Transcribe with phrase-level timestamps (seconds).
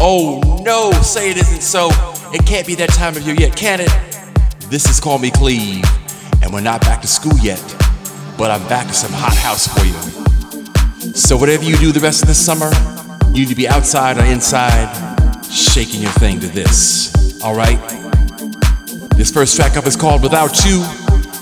[0.00, 1.90] Oh no, say it isn't so.
[2.32, 3.90] It can't be that time of year yet, can it?
[4.70, 5.84] This is Call Me Cleve,
[6.42, 7.62] and we're not back to school yet,
[8.38, 9.92] but I'm back to some hot house for you.
[11.12, 12.70] So, whatever you do the rest of the summer,
[13.34, 14.88] you need to be outside or inside,
[15.44, 17.42] shaking your thing to this.
[17.42, 17.78] Alright?
[19.16, 20.82] This first track up is called Without You,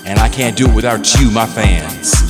[0.05, 2.26] and I can't do it without you, my fans.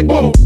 [0.00, 0.39] Tune in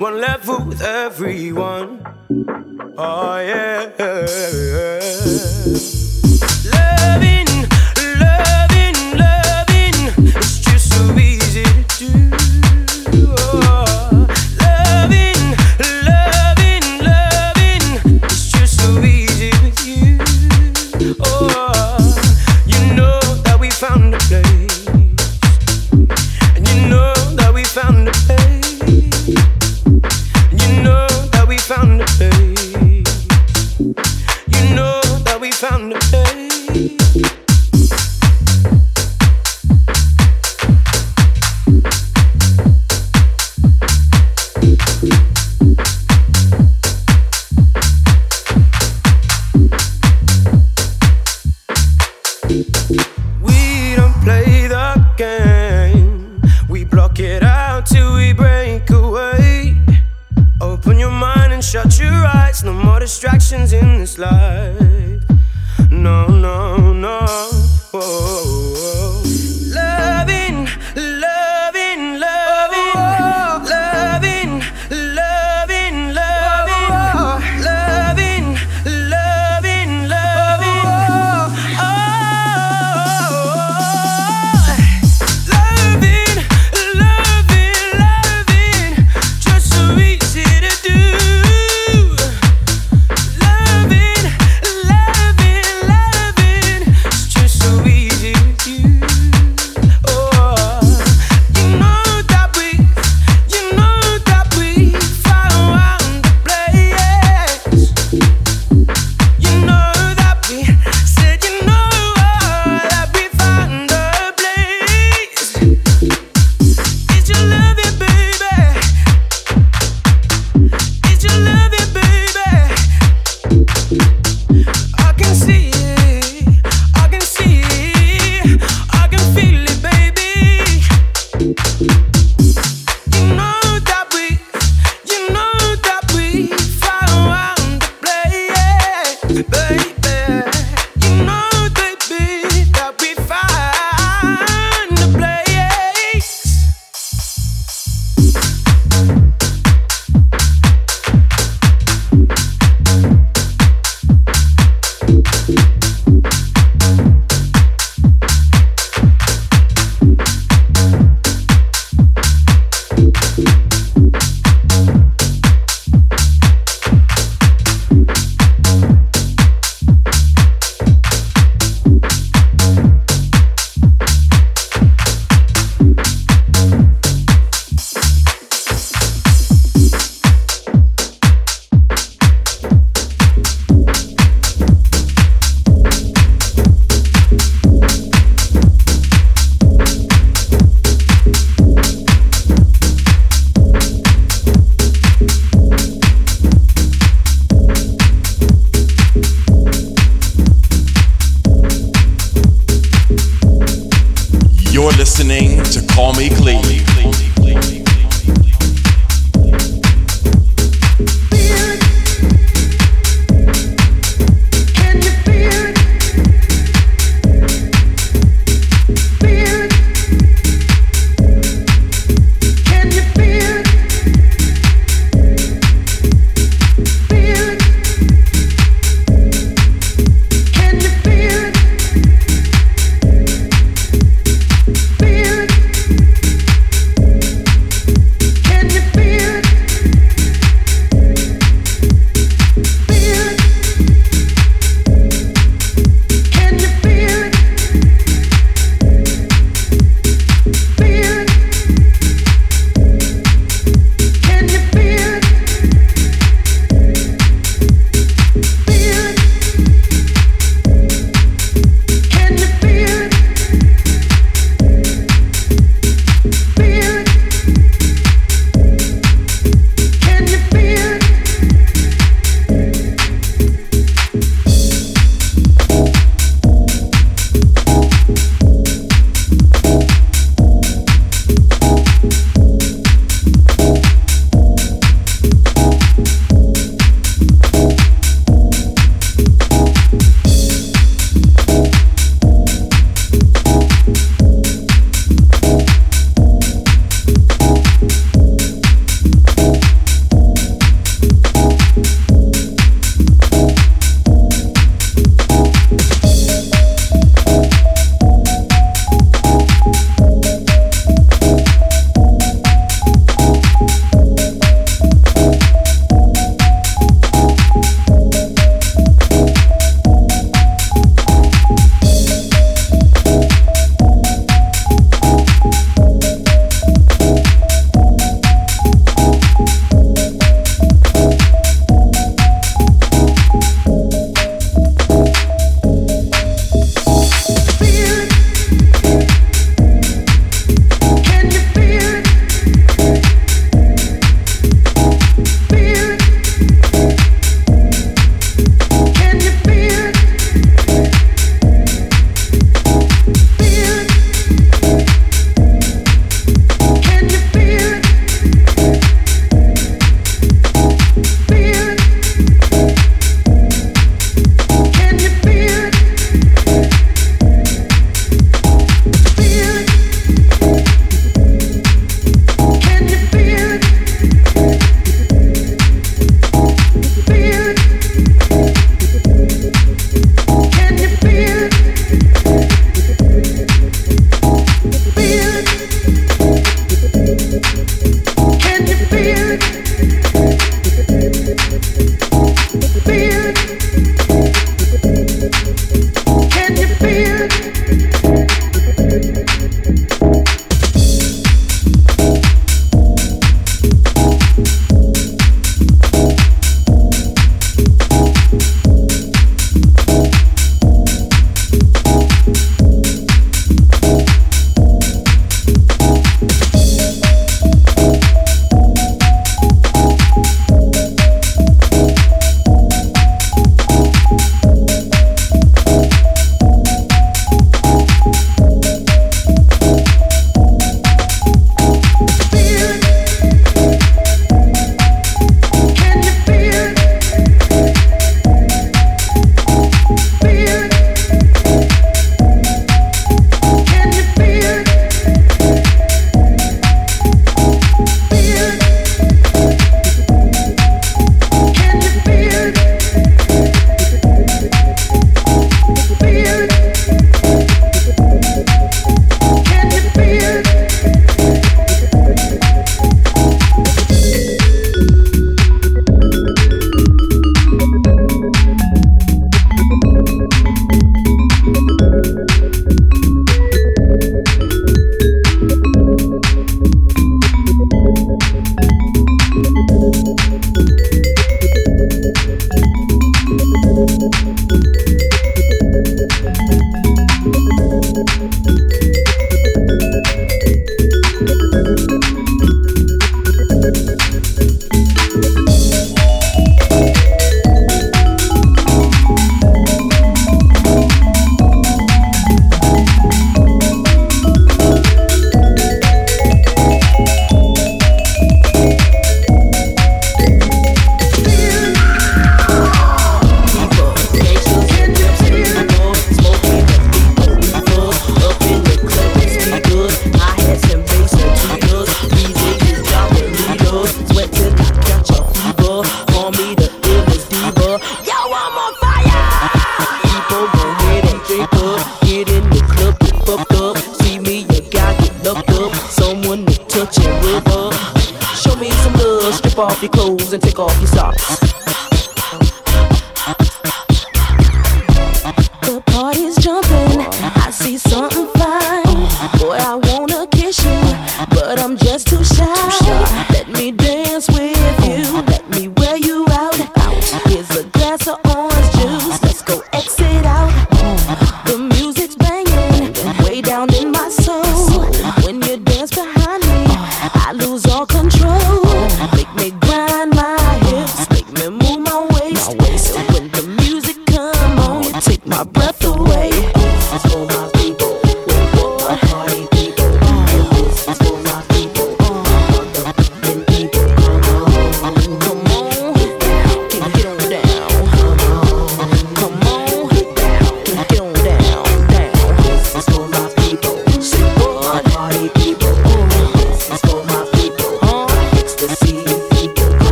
[0.00, 2.00] one level with everyone.
[2.96, 4.99] Oh yeah.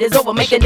[0.00, 0.58] Shit is over, make a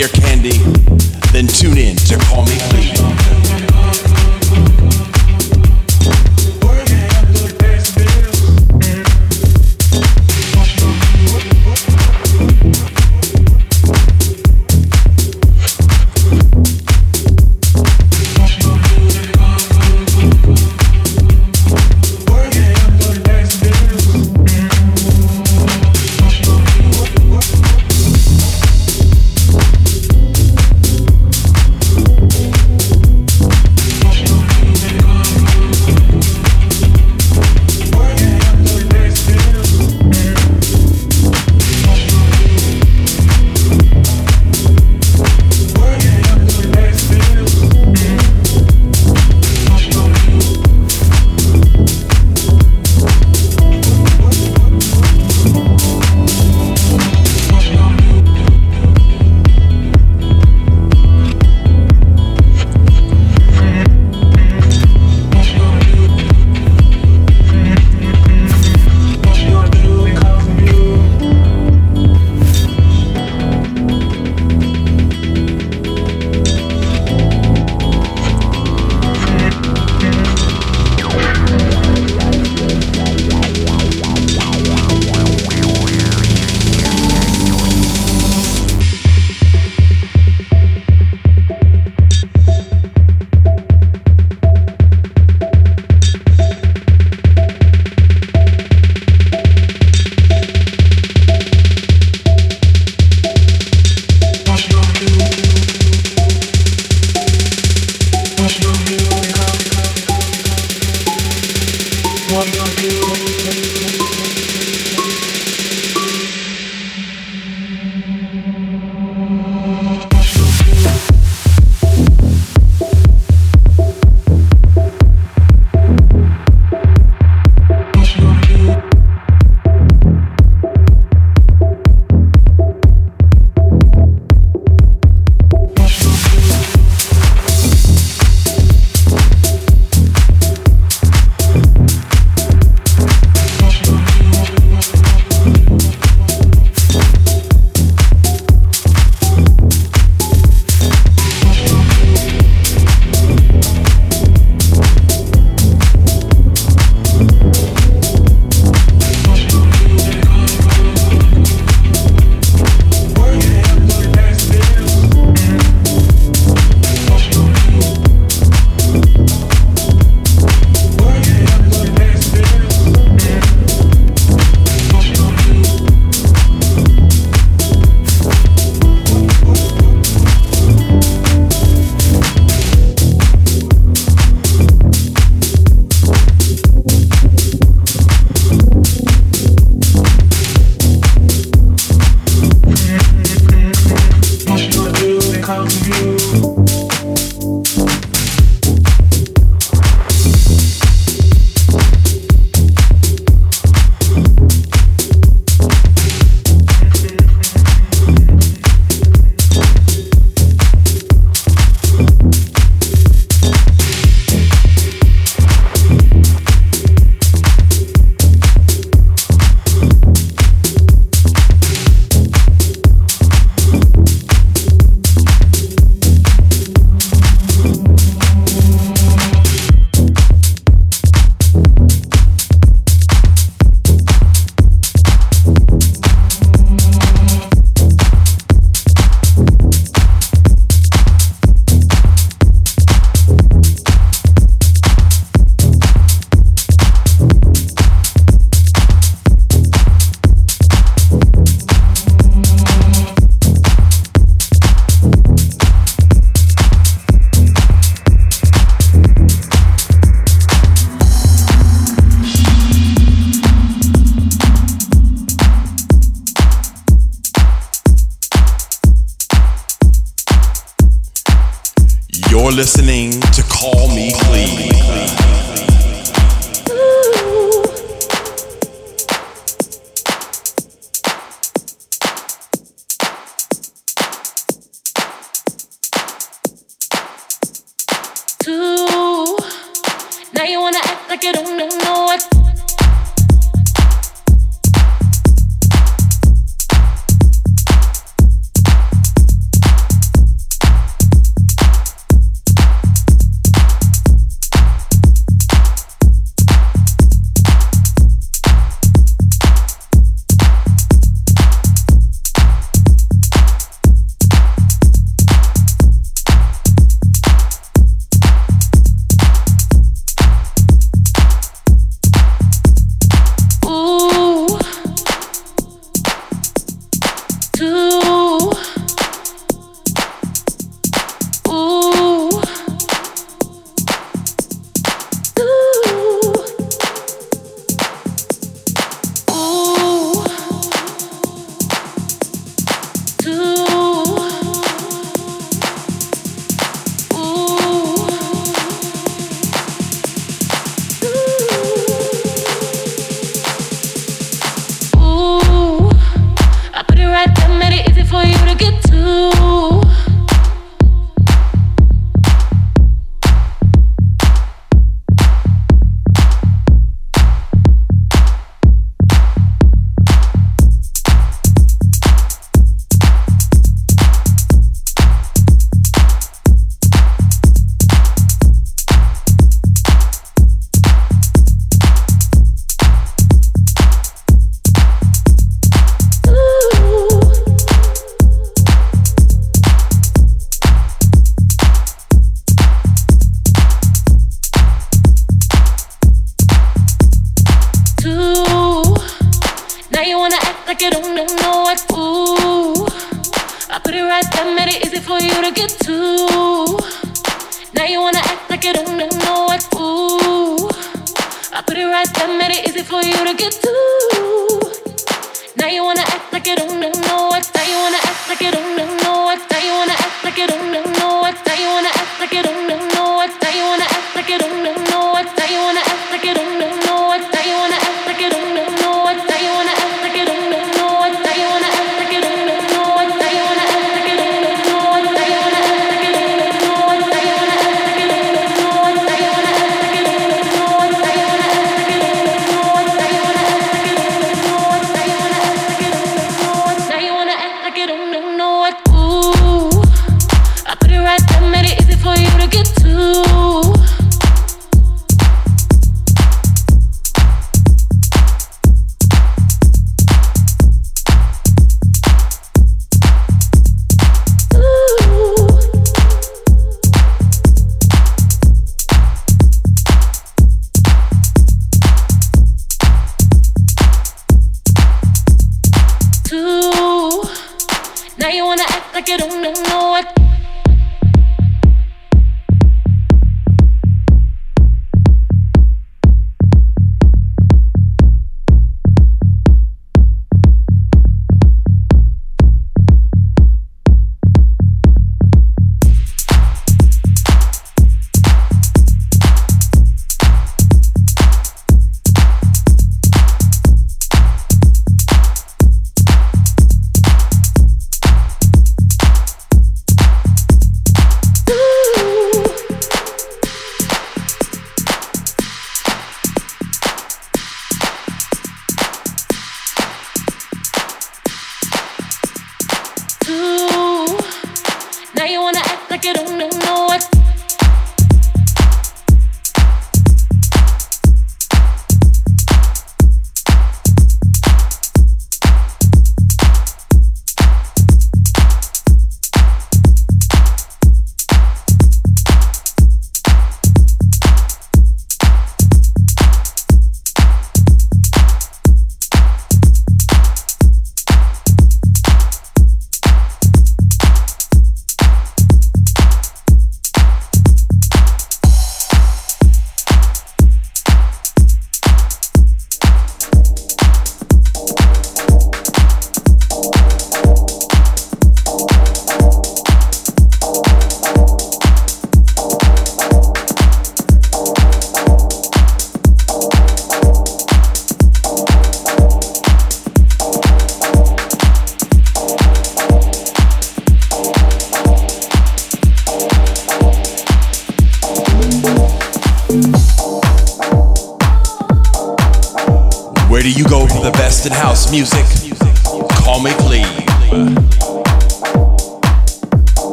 [0.00, 0.29] near camp.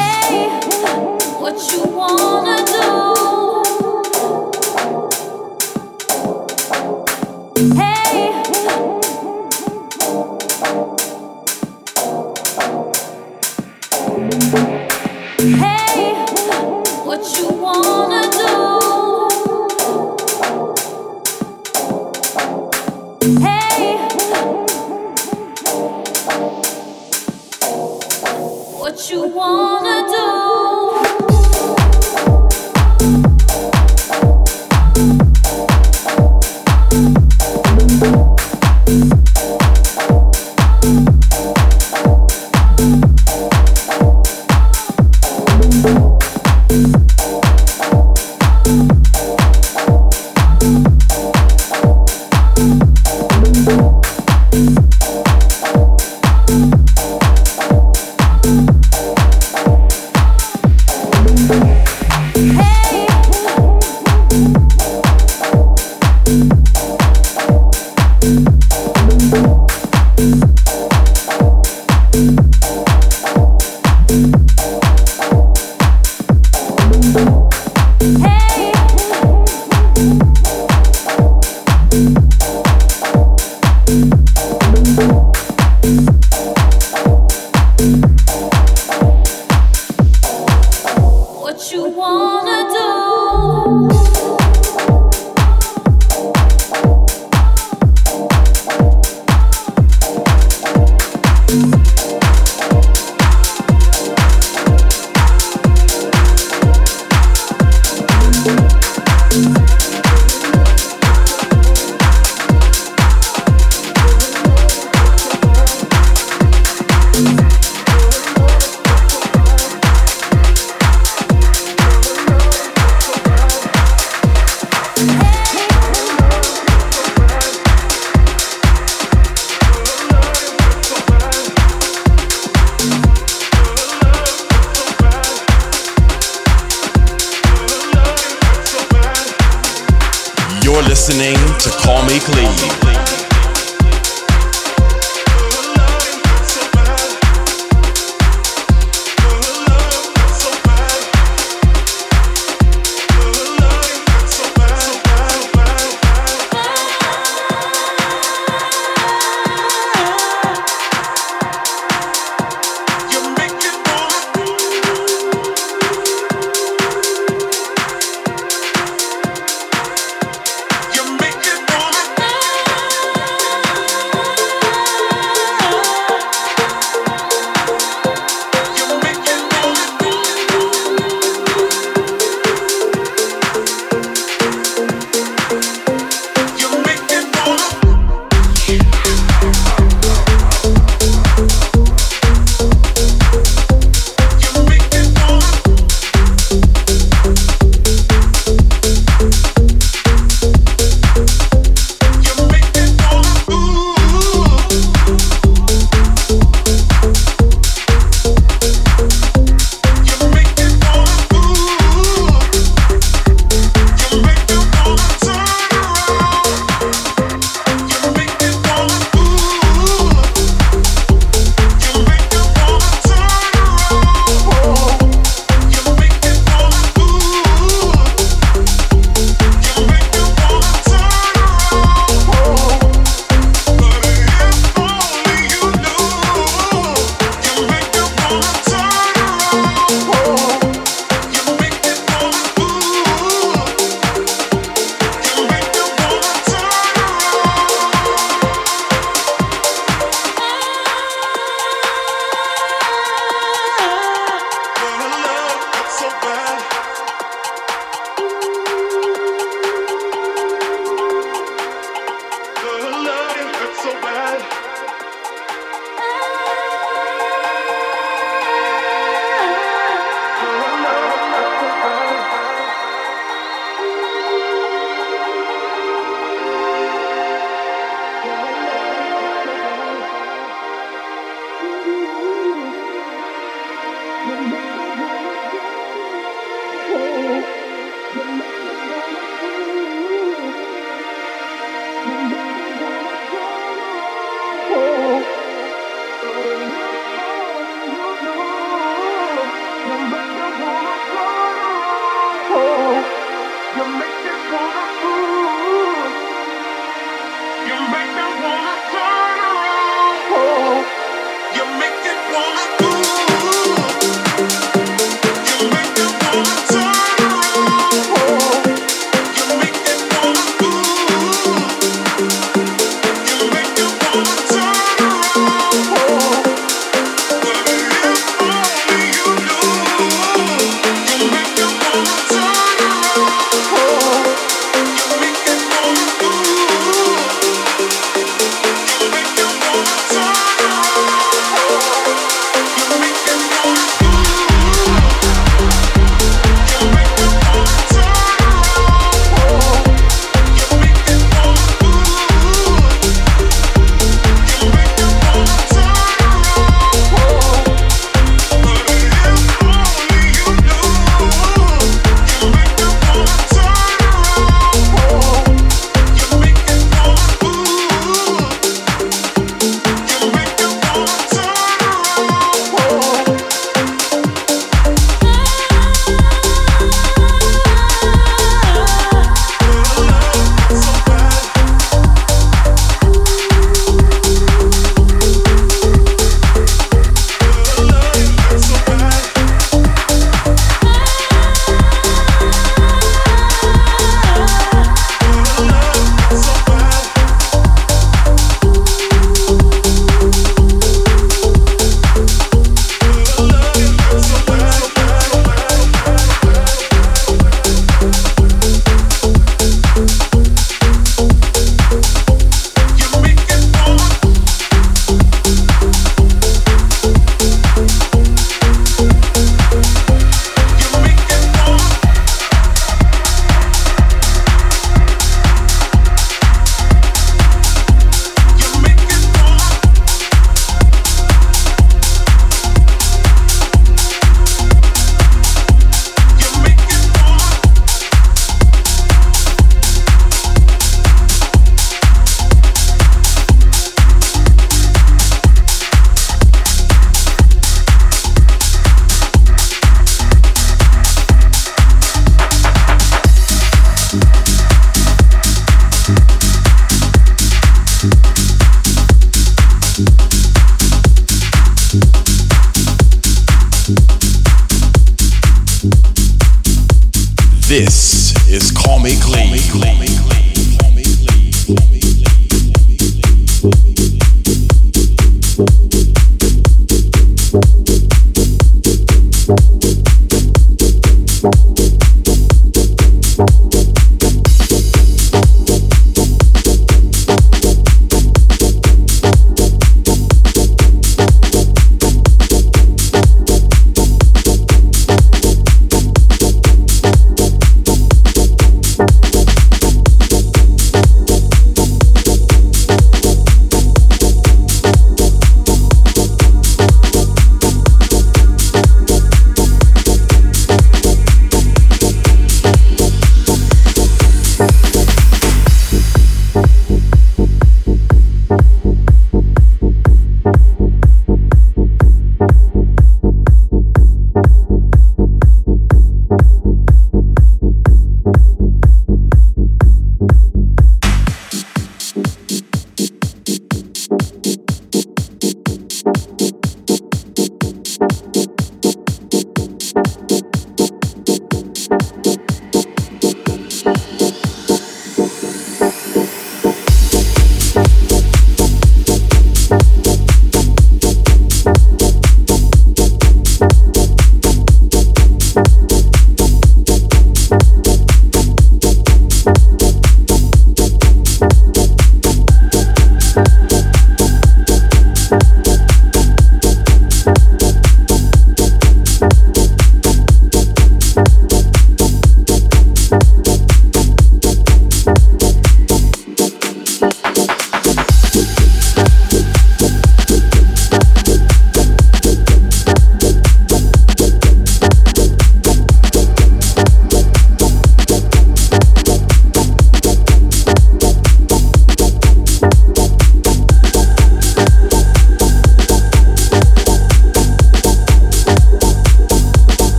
[0.00, 0.48] hey,
[1.40, 3.49] what you wanna do?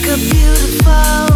[0.00, 1.27] Like a beautiful